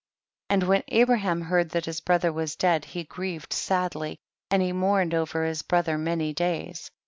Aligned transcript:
28. 0.49 0.55
And 0.59 0.67
when 0.67 0.83
Abraham 0.87 1.41
heard 1.41 1.69
that 1.69 1.85
his 1.85 1.99
brother 1.99 2.33
was 2.33 2.55
dead 2.55 2.85
he 2.85 3.03
grieved 3.03 3.53
sadly, 3.53 4.17
and 4.49 4.59
he 4.59 4.71
mourned 4.71 5.13
over 5.13 5.43
his 5.45 5.61
brother 5.61 5.95
many 5.95 6.33
days. 6.33 6.89